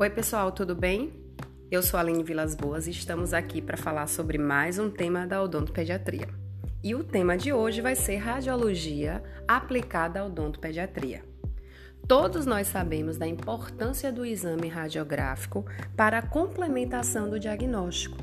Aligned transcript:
Oi, 0.00 0.08
pessoal, 0.08 0.50
tudo 0.50 0.74
bem? 0.74 1.12
Eu 1.70 1.82
sou 1.82 1.98
a 1.98 2.00
Aline 2.00 2.24
Vilas 2.24 2.54
Boas 2.54 2.86
e 2.86 2.90
estamos 2.90 3.34
aqui 3.34 3.60
para 3.60 3.76
falar 3.76 4.06
sobre 4.06 4.38
mais 4.38 4.78
um 4.78 4.90
tema 4.90 5.26
da 5.26 5.42
odontopediatria. 5.42 6.26
E 6.82 6.94
o 6.94 7.04
tema 7.04 7.36
de 7.36 7.52
hoje 7.52 7.82
vai 7.82 7.94
ser 7.94 8.16
radiologia 8.16 9.22
aplicada 9.46 10.20
à 10.20 10.24
odontopediatria. 10.24 11.22
Todos 12.08 12.46
nós 12.46 12.68
sabemos 12.68 13.18
da 13.18 13.26
importância 13.26 14.10
do 14.10 14.24
exame 14.24 14.68
radiográfico 14.68 15.66
para 15.94 16.16
a 16.16 16.26
complementação 16.26 17.28
do 17.28 17.38
diagnóstico. 17.38 18.16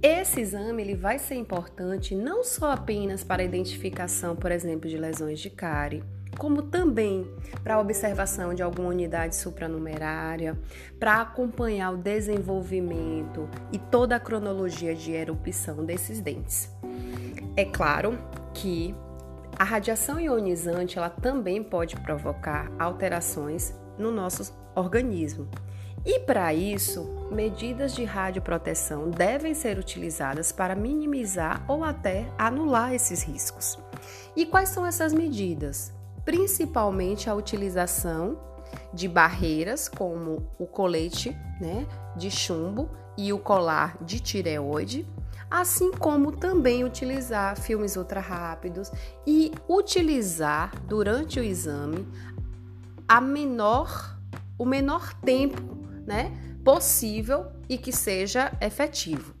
Esse 0.00 0.42
exame 0.42 0.80
ele 0.80 0.94
vai 0.94 1.18
ser 1.18 1.34
importante 1.34 2.14
não 2.14 2.44
só 2.44 2.70
apenas 2.70 3.24
para 3.24 3.42
a 3.42 3.44
identificação, 3.44 4.36
por 4.36 4.52
exemplo, 4.52 4.88
de 4.88 4.96
lesões 4.96 5.40
de 5.40 5.50
cárie, 5.50 6.04
como 6.38 6.62
também 6.62 7.26
para 7.62 7.74
a 7.74 7.80
observação 7.80 8.54
de 8.54 8.62
alguma 8.62 8.88
unidade 8.88 9.36
supranumerária, 9.36 10.58
para 10.98 11.20
acompanhar 11.20 11.92
o 11.92 11.96
desenvolvimento 11.96 13.48
e 13.72 13.78
toda 13.78 14.16
a 14.16 14.20
cronologia 14.20 14.94
de 14.94 15.12
erupção 15.12 15.84
desses 15.84 16.20
dentes. 16.20 16.70
É 17.56 17.64
claro 17.64 18.18
que 18.52 18.94
a 19.56 19.64
radiação 19.64 20.20
ionizante 20.20 20.98
ela 20.98 21.08
também 21.08 21.62
pode 21.62 21.96
provocar 21.96 22.70
alterações 22.78 23.72
no 23.96 24.10
nosso 24.10 24.52
organismo. 24.74 25.48
E 26.04 26.20
para 26.20 26.52
isso, 26.52 27.28
medidas 27.30 27.94
de 27.94 28.04
radioproteção 28.04 29.10
devem 29.10 29.54
ser 29.54 29.78
utilizadas 29.78 30.52
para 30.52 30.74
minimizar 30.74 31.64
ou 31.66 31.82
até 31.82 32.26
anular 32.36 32.92
esses 32.92 33.22
riscos. 33.22 33.78
E 34.36 34.44
quais 34.44 34.68
são 34.68 34.84
essas 34.84 35.14
medidas? 35.14 35.94
Principalmente 36.24 37.28
a 37.28 37.34
utilização 37.34 38.38
de 38.92 39.08
barreiras 39.08 39.88
como 39.88 40.50
o 40.58 40.66
colete 40.66 41.36
né, 41.60 41.86
de 42.16 42.30
chumbo 42.30 42.90
e 43.16 43.32
o 43.32 43.38
colar 43.38 43.96
de 44.02 44.20
tireoide, 44.20 45.06
assim 45.50 45.92
como 45.92 46.32
também 46.32 46.84
utilizar 46.84 47.58
filmes 47.58 47.96
ultra 47.96 48.20
rápidos 48.20 48.90
e 49.26 49.52
utilizar 49.68 50.80
durante 50.86 51.38
o 51.38 51.44
exame 51.44 52.06
a 53.06 53.20
menor, 53.20 54.18
o 54.58 54.64
menor 54.64 55.14
tempo 55.14 55.62
né, 56.06 56.32
possível 56.64 57.46
e 57.68 57.76
que 57.78 57.92
seja 57.92 58.52
efetivo. 58.60 59.34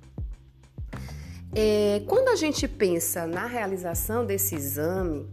É, 1.56 2.02
quando 2.06 2.28
a 2.28 2.36
gente 2.36 2.66
pensa 2.66 3.26
na 3.26 3.46
realização 3.46 4.26
desse 4.26 4.56
exame, 4.56 5.28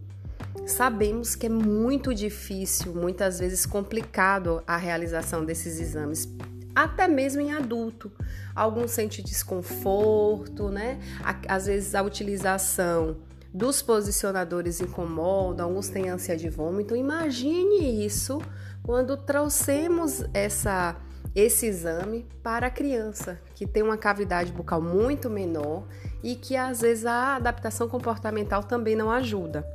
Sabemos 0.65 1.35
que 1.35 1.47
é 1.47 1.49
muito 1.49 2.13
difícil, 2.13 2.93
muitas 2.93 3.39
vezes 3.39 3.65
complicado 3.65 4.63
a 4.65 4.77
realização 4.77 5.43
desses 5.43 5.79
exames, 5.79 6.27
até 6.75 7.07
mesmo 7.07 7.41
em 7.41 7.51
adulto. 7.51 8.11
Alguns 8.55 8.91
sentem 8.91 9.23
desconforto, 9.23 10.69
né? 10.69 10.99
Às 11.47 11.65
vezes 11.65 11.95
a 11.95 12.01
utilização 12.01 13.17
dos 13.53 13.81
posicionadores 13.81 14.79
incomoda, 14.79 15.63
alguns 15.63 15.89
têm 15.89 16.09
ânsia 16.09 16.37
de 16.37 16.49
vômito. 16.49 16.95
Imagine 16.95 18.05
isso 18.05 18.39
quando 18.81 19.17
trouxemos 19.17 20.23
essa 20.33 20.95
esse 21.35 21.65
exame 21.65 22.27
para 22.43 22.67
a 22.67 22.71
criança 22.71 23.39
que 23.55 23.65
tem 23.65 23.81
uma 23.81 23.97
cavidade 23.97 24.51
bucal 24.51 24.81
muito 24.81 25.29
menor 25.29 25.87
e 26.23 26.35
que 26.35 26.55
às 26.55 26.81
vezes 26.81 27.05
a 27.05 27.35
adaptação 27.35 27.87
comportamental 27.87 28.63
também 28.63 28.95
não 28.95 29.09
ajuda. 29.09 29.65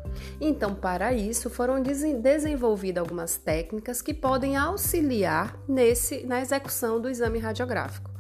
Então, 0.40 0.74
para 0.74 1.12
isso, 1.12 1.48
foram 1.48 1.82
desenvolvidas 1.82 3.02
algumas 3.02 3.36
técnicas 3.36 4.02
que 4.02 4.12
podem 4.12 4.56
auxiliar 4.56 5.58
nesse, 5.68 6.26
na 6.26 6.40
execução 6.40 7.00
do 7.00 7.08
exame 7.08 7.38
radiográfico. 7.38 8.10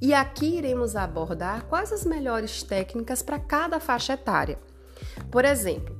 E 0.00 0.14
aqui 0.14 0.58
iremos 0.58 0.94
abordar 0.94 1.64
quais 1.64 1.92
as 1.92 2.04
melhores 2.04 2.62
técnicas 2.62 3.20
para 3.20 3.38
cada 3.38 3.80
faixa 3.80 4.12
etária. 4.12 4.58
Por 5.30 5.44
exemplo, 5.44 5.97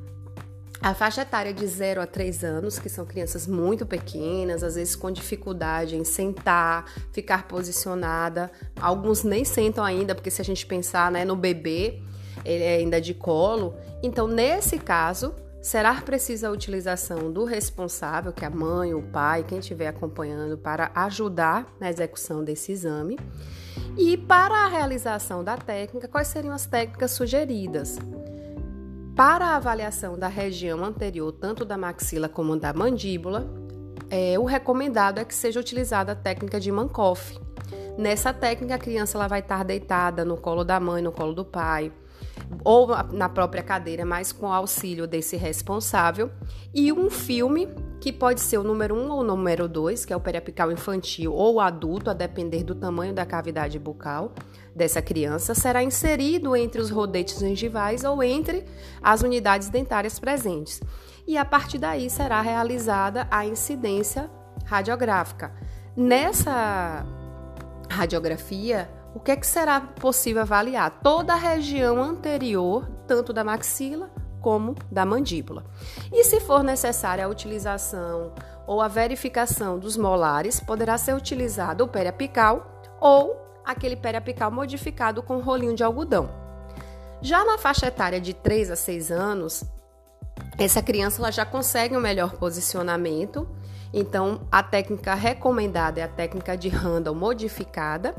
a 0.81 0.94
faixa 0.94 1.22
etária 1.22 1.53
de 1.53 1.66
0 1.66 2.00
a 2.00 2.06
3 2.06 2.44
anos, 2.44 2.78
que 2.78 2.89
são 2.89 3.05
crianças 3.05 3.47
muito 3.47 3.84
pequenas, 3.84 4.62
às 4.62 4.77
vezes 4.77 4.94
com 4.94 5.11
dificuldade 5.11 5.97
em 5.97 6.05
sentar, 6.05 6.84
ficar 7.12 7.49
posicionada. 7.49 8.50
Alguns 8.81 9.25
nem 9.25 9.44
sentam 9.44 9.84
ainda, 9.84 10.15
porque 10.15 10.31
se 10.31 10.41
a 10.41 10.44
gente 10.44 10.65
pensar 10.65 11.11
né, 11.11 11.25
no 11.25 11.34
bebê, 11.34 12.00
ele 12.44 12.62
é 12.62 12.77
ainda 12.77 13.00
de 13.00 13.12
colo. 13.12 13.75
Então, 14.03 14.28
nesse 14.28 14.78
caso, 14.78 15.34
será 15.61 15.94
precisa 15.94 16.49
a 16.49 16.53
utilização 16.53 17.33
do 17.33 17.44
responsável, 17.44 18.33
que 18.33 18.44
é 18.44 18.49
a 18.49 18.50
mãe, 18.50 18.94
o 18.94 19.03
pai, 19.03 19.44
quem 19.47 19.59
estiver 19.59 19.88
acompanhando, 19.88 20.56
para 20.56 20.93
ajudar 20.94 21.67
na 21.81 21.91
execução 21.91 22.44
desse 22.44 22.71
exame. 22.71 23.19
E 23.97 24.17
para 24.17 24.65
a 24.65 24.69
realização 24.69 25.43
da 25.43 25.56
técnica, 25.56 26.06
quais 26.06 26.28
seriam 26.28 26.55
as 26.55 26.67
técnicas 26.67 27.11
sugeridas? 27.11 27.99
Para 29.19 29.47
a 29.47 29.56
avaliação 29.56 30.17
da 30.17 30.29
região 30.29 30.84
anterior, 30.84 31.33
tanto 31.33 31.65
da 31.65 31.77
maxila 31.77 32.29
como 32.29 32.56
da 32.56 32.73
mandíbula, 32.73 33.51
é, 34.09 34.39
o 34.39 34.45
recomendado 34.45 35.19
é 35.19 35.25
que 35.25 35.34
seja 35.34 35.59
utilizada 35.59 36.12
a 36.12 36.15
técnica 36.15 36.61
de 36.61 36.71
Mankoff. 36.71 37.37
Nessa 37.99 38.33
técnica, 38.33 38.77
a 38.77 38.79
criança 38.79 39.19
ela 39.19 39.27
vai 39.27 39.41
estar 39.41 39.65
deitada 39.65 40.25
no 40.25 40.37
colo 40.37 40.62
da 40.62 40.79
mãe, 40.79 41.03
no 41.03 41.11
colo 41.11 41.34
do 41.34 41.45
pai, 41.45 41.93
ou 42.62 42.91
na 43.12 43.29
própria 43.29 43.61
cadeira, 43.61 44.05
mas 44.05 44.31
com 44.31 44.53
auxílio 44.53 45.05
desse 45.05 45.37
responsável, 45.37 46.31
e 46.73 46.93
um 46.93 47.11
filme 47.11 47.69
que 48.00 48.12
pode 48.12 48.41
ser 48.41 48.59
o 48.59 48.64
número 48.64 48.94
1 48.94 49.10
ou 49.10 49.20
o 49.20 49.25
número 49.25 49.69
2, 49.69 50.04
que 50.04 50.12
é 50.12 50.16
o 50.16 50.20
periapical 50.20 50.70
infantil 50.70 51.32
ou 51.32 51.60
adulto, 51.60 52.10
a 52.10 52.14
depender 52.14 52.62
do 52.62 52.75
tamanho 52.75 53.12
da 53.12 53.26
cavidade 53.26 53.78
bucal 53.78 54.32
dessa 54.75 55.03
criança, 55.03 55.54
será 55.54 55.82
inserido 55.82 56.54
entre 56.54 56.81
os 56.81 56.91
rodetes 56.91 57.38
gengivais 57.38 58.04
ou 58.04 58.22
entre 58.22 58.64
as 59.03 59.22
unidades 59.22 59.69
dentárias 59.69 60.19
presentes. 60.19 60.81
E 61.26 61.37
a 61.37 61.44
partir 61.44 61.78
daí 61.78 62.08
será 62.08 62.41
realizada 62.41 63.26
a 63.31 63.44
incidência 63.44 64.31
radiográfica. 64.64 65.53
Nessa 65.97 67.04
radiografia, 67.91 68.88
o 69.14 69.20
que, 69.20 69.32
é 69.32 69.37
que 69.37 69.47
será 69.47 69.81
possível 69.81 70.42
avaliar? 70.42 71.00
Toda 71.03 71.32
a 71.32 71.37
região 71.37 72.00
anterior, 72.00 72.88
tanto 73.06 73.32
da 73.32 73.42
maxila 73.42 74.10
como 74.48 74.75
da 74.91 75.04
mandíbula. 75.04 75.62
E 76.10 76.25
se 76.25 76.41
for 76.41 76.62
necessária 76.62 77.22
a 77.22 77.28
utilização 77.28 78.32
ou 78.66 78.81
a 78.81 78.88
verificação 78.88 79.78
dos 79.78 79.94
molares, 79.94 80.59
poderá 80.59 80.97
ser 80.97 81.14
utilizado 81.14 81.84
o 81.84 81.88
periapical 81.88 82.81
ou 82.98 83.37
aquele 83.62 83.94
periapical 83.94 84.50
modificado 84.50 85.22
com 85.22 85.38
rolinho 85.41 85.75
de 85.75 85.84
algodão. 85.84 86.31
Já 87.20 87.44
na 87.44 87.58
faixa 87.58 87.88
etária 87.88 88.19
de 88.19 88.32
3 88.32 88.70
a 88.70 88.76
6 88.76 89.10
anos, 89.10 89.64
essa 90.58 90.81
criança 90.81 91.20
ela 91.20 91.31
já 91.31 91.44
consegue 91.44 91.94
um 91.94 92.00
melhor 92.00 92.32
posicionamento, 92.37 93.47
então 93.92 94.48
a 94.50 94.62
técnica 94.62 95.12
recomendada 95.12 96.00
é 96.00 96.04
a 96.04 96.08
técnica 96.08 96.56
de 96.56 96.70
Randall 96.70 97.14
modificada, 97.14 98.14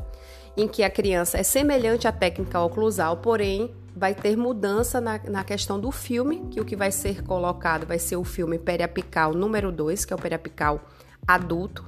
em 0.56 0.68
que 0.68 0.84
a 0.84 0.90
criança 0.90 1.38
é 1.38 1.44
semelhante 1.44 2.08
à 2.08 2.12
técnica 2.12 2.60
oclusal, 2.60 3.18
porém 3.18 3.74
vai 3.96 4.14
ter 4.14 4.38
mudança 4.38 5.02
na, 5.02 5.20
na 5.30 5.44
questão 5.44 5.80
do 5.80 5.92
filme, 5.92 6.48
que 6.52 6.62
o 6.62 6.66
que 6.66 6.76
vai 6.76 6.92
ser 6.92 7.24
colocado 7.24 7.86
vai 7.86 8.00
ser 8.00 8.16
o 8.16 8.24
filme 8.24 8.58
periapical 8.58 9.34
número 9.34 9.72
2, 9.72 10.06
que 10.06 10.14
é 10.14 10.16
o 10.16 10.20
periapical 10.20 10.82
adulto, 11.28 11.86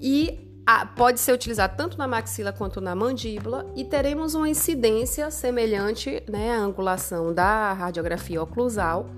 e 0.00 0.48
a, 0.64 0.86
pode 0.86 1.18
ser 1.18 1.32
utilizado 1.32 1.76
tanto 1.76 1.98
na 1.98 2.06
maxila 2.06 2.52
quanto 2.52 2.80
na 2.80 2.94
mandíbula, 2.94 3.66
e 3.74 3.84
teremos 3.84 4.34
uma 4.34 4.48
incidência 4.48 5.30
semelhante 5.30 6.22
né, 6.28 6.52
à 6.52 6.58
angulação 6.58 7.34
da 7.34 7.72
radiografia 7.72 8.42
oclusal, 8.42 9.10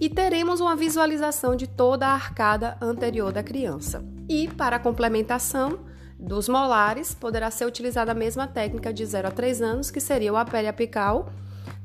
e 0.00 0.08
teremos 0.08 0.60
uma 0.60 0.76
visualização 0.76 1.56
de 1.56 1.66
toda 1.66 2.06
a 2.06 2.12
arcada 2.12 2.76
anterior 2.80 3.32
da 3.32 3.42
criança. 3.42 4.04
E 4.28 4.48
para 4.48 4.78
complementação, 4.78 5.80
dos 6.18 6.48
molares, 6.48 7.14
poderá 7.14 7.50
ser 7.50 7.64
utilizada 7.64 8.12
a 8.12 8.14
mesma 8.14 8.46
técnica 8.46 8.92
de 8.92 9.06
0 9.06 9.28
a 9.28 9.30
3 9.30 9.62
anos, 9.62 9.90
que 9.90 10.00
seria 10.00 10.32
o 10.32 10.36
apele 10.36 10.66
apical 10.66 11.30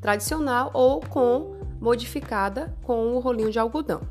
tradicional 0.01 0.71
ou 0.73 0.99
com 0.99 1.55
modificada 1.79 2.75
com 2.81 3.13
o 3.13 3.19
rolinho 3.19 3.51
de 3.51 3.59
algodão. 3.59 4.01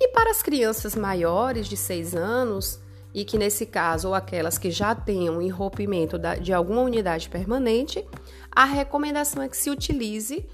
E 0.00 0.08
para 0.08 0.30
as 0.30 0.42
crianças 0.42 0.96
maiores 0.96 1.66
de 1.66 1.76
6 1.76 2.14
anos, 2.14 2.80
e 3.12 3.24
que 3.24 3.38
nesse 3.38 3.64
caso, 3.66 4.08
ou 4.08 4.14
aquelas 4.14 4.58
que 4.58 4.70
já 4.70 4.94
tenham 4.94 5.40
enrompimento 5.40 6.18
de 6.40 6.52
alguma 6.52 6.80
unidade 6.82 7.28
permanente, 7.28 8.04
a 8.50 8.64
recomendação 8.64 9.42
é 9.42 9.48
que 9.48 9.56
se 9.56 9.70
utilize 9.70 10.48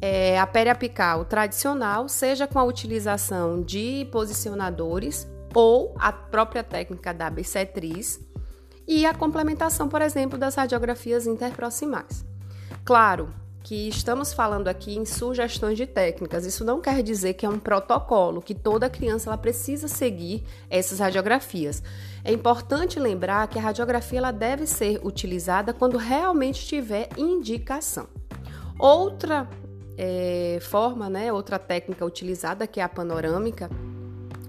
é, 0.00 0.38
a 0.38 0.46
periapical 0.46 1.24
tradicional, 1.24 2.08
seja 2.08 2.46
com 2.46 2.58
a 2.58 2.64
utilização 2.64 3.62
de 3.62 4.06
posicionadores 4.10 5.26
ou 5.54 5.94
a 5.98 6.12
própria 6.12 6.64
técnica 6.64 7.14
da 7.14 7.30
bissetriz, 7.30 8.20
e 8.86 9.06
a 9.06 9.14
complementação, 9.14 9.88
por 9.88 10.02
exemplo, 10.02 10.38
das 10.38 10.54
radiografias 10.54 11.26
interproximais. 11.26 12.24
Claro, 12.84 13.32
que 13.62 13.88
estamos 13.88 14.32
falando 14.32 14.68
aqui 14.68 14.96
em 14.96 15.04
sugestões 15.04 15.76
de 15.76 15.86
técnicas. 15.86 16.44
Isso 16.44 16.64
não 16.64 16.80
quer 16.80 17.02
dizer 17.02 17.34
que 17.34 17.46
é 17.46 17.48
um 17.48 17.58
protocolo, 17.58 18.42
que 18.42 18.54
toda 18.54 18.90
criança 18.90 19.30
ela 19.30 19.38
precisa 19.38 19.86
seguir 19.86 20.44
essas 20.68 20.98
radiografias. 20.98 21.82
É 22.24 22.32
importante 22.32 22.98
lembrar 22.98 23.46
que 23.48 23.58
a 23.58 23.62
radiografia 23.62 24.18
ela 24.18 24.32
deve 24.32 24.66
ser 24.66 25.00
utilizada 25.04 25.72
quando 25.72 25.96
realmente 25.96 26.66
tiver 26.66 27.08
indicação. 27.16 28.08
Outra 28.78 29.48
é, 29.96 30.58
forma, 30.60 31.08
né, 31.08 31.32
outra 31.32 31.58
técnica 31.58 32.04
utilizada, 32.04 32.66
que 32.66 32.80
é 32.80 32.82
a 32.82 32.88
panorâmica, 32.88 33.70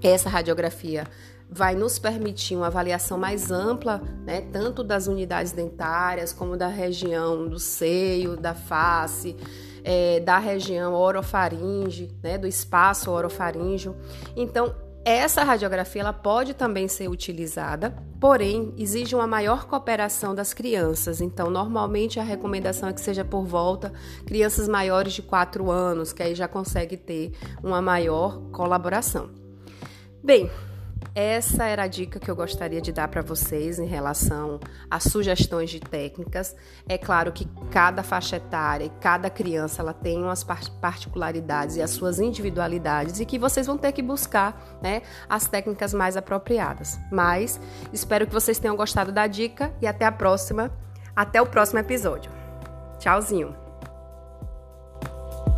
essa 0.01 0.27
radiografia 0.27 1.05
vai 1.49 1.75
nos 1.75 1.99
permitir 1.99 2.55
uma 2.55 2.67
avaliação 2.67 3.17
mais 3.17 3.51
ampla, 3.51 4.01
né, 4.25 4.41
tanto 4.41 4.83
das 4.83 5.07
unidades 5.07 5.51
dentárias 5.51 6.33
como 6.33 6.57
da 6.57 6.67
região 6.67 7.47
do 7.47 7.59
seio, 7.59 8.35
da 8.35 8.53
face, 8.53 9.35
é, 9.83 10.19
da 10.19 10.39
região 10.39 10.93
orofaringe, 10.93 12.11
né, 12.23 12.37
do 12.37 12.47
espaço 12.47 13.11
orofaríngeo. 13.11 13.95
Então, 14.35 14.73
essa 15.05 15.43
radiografia 15.43 16.01
ela 16.01 16.13
pode 16.13 16.53
também 16.53 16.87
ser 16.87 17.09
utilizada, 17.09 17.93
porém 18.21 18.73
exige 18.77 19.13
uma 19.13 19.27
maior 19.27 19.65
cooperação 19.65 20.33
das 20.33 20.53
crianças. 20.53 21.19
Então, 21.19 21.49
normalmente 21.49 22.21
a 22.21 22.23
recomendação 22.23 22.87
é 22.87 22.93
que 22.93 23.01
seja 23.01 23.25
por 23.25 23.43
volta 23.43 23.91
crianças 24.25 24.65
maiores 24.65 25.11
de 25.11 25.21
4 25.21 25.69
anos, 25.69 26.13
que 26.13 26.23
aí 26.23 26.33
já 26.33 26.47
consegue 26.47 26.95
ter 26.95 27.33
uma 27.61 27.81
maior 27.81 28.39
colaboração. 28.51 29.29
Bem, 30.23 30.49
essa 31.15 31.65
era 31.65 31.83
a 31.83 31.87
dica 31.87 32.19
que 32.19 32.29
eu 32.29 32.35
gostaria 32.35 32.81
de 32.81 32.91
dar 32.91 33.07
para 33.07 33.21
vocês 33.21 33.79
em 33.79 33.85
relação 33.85 34.59
a 34.89 34.99
sugestões 34.99 35.69
de 35.69 35.79
técnicas. 35.79 36.55
É 36.87 36.97
claro 36.97 37.31
que 37.31 37.47
cada 37.71 38.03
faixa 38.03 38.37
etária 38.37 38.85
e 38.85 38.89
cada 39.01 39.29
criança 39.29 39.81
ela 39.81 39.93
tem 39.93 40.21
umas 40.21 40.43
particularidades 40.43 41.77
e 41.77 41.81
as 41.81 41.91
suas 41.91 42.19
individualidades 42.19 43.19
e 43.19 43.25
que 43.25 43.39
vocês 43.39 43.67
vão 43.67 43.77
ter 43.77 43.91
que 43.91 44.01
buscar 44.01 44.79
né, 44.81 45.01
as 45.29 45.47
técnicas 45.47 45.93
mais 45.93 46.17
apropriadas. 46.17 46.99
Mas 47.11 47.59
espero 47.91 48.27
que 48.27 48.33
vocês 48.33 48.59
tenham 48.59 48.75
gostado 48.75 49.11
da 49.11 49.27
dica 49.27 49.73
e 49.81 49.87
até 49.87 50.05
a 50.05 50.11
próxima. 50.11 50.71
Até 51.15 51.39
o 51.39 51.45
próximo 51.45 51.77
episódio. 51.77 52.31
Tchauzinho! 52.97 53.62